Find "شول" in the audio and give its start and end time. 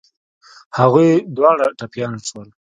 2.27-2.47